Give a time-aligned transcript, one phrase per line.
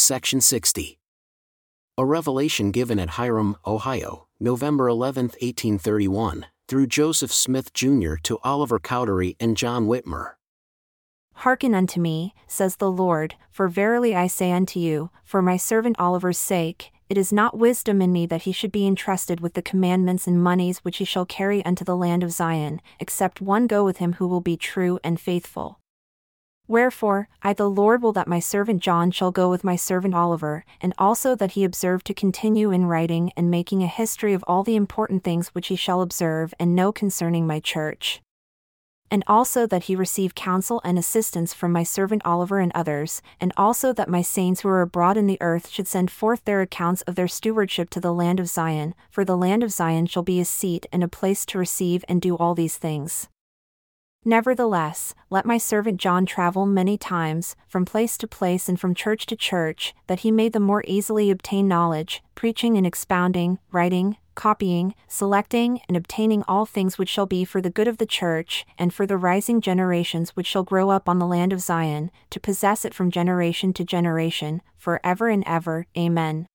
[0.00, 0.98] Section 60.
[1.98, 8.14] A revelation given at Hiram, Ohio, November 11, 1831, through Joseph Smith Jr.
[8.22, 10.32] to Oliver Cowdery and John Whitmer.
[11.34, 15.96] Hearken unto me, says the Lord, for verily I say unto you, for my servant
[15.98, 19.62] Oliver's sake, it is not wisdom in me that he should be entrusted with the
[19.62, 23.84] commandments and moneys which he shall carry unto the land of Zion, except one go
[23.84, 25.79] with him who will be true and faithful.
[26.70, 30.64] Wherefore, I the Lord will that my servant John shall go with my servant Oliver,
[30.80, 34.62] and also that he observe to continue in writing and making a history of all
[34.62, 38.22] the important things which he shall observe and know concerning my church.
[39.10, 43.52] And also that he receive counsel and assistance from my servant Oliver and others, and
[43.56, 47.02] also that my saints who are abroad in the earth should send forth their accounts
[47.02, 50.38] of their stewardship to the land of Zion, for the land of Zion shall be
[50.38, 53.28] a seat and a place to receive and do all these things.
[54.24, 59.24] Nevertheless, let my servant John travel many times, from place to place and from church
[59.26, 64.94] to church, that he may the more easily obtain knowledge, preaching and expounding, writing, copying,
[65.08, 68.92] selecting, and obtaining all things which shall be for the good of the church, and
[68.92, 72.84] for the rising generations which shall grow up on the land of Zion, to possess
[72.84, 75.86] it from generation to generation, for ever and ever.
[75.96, 76.46] Amen.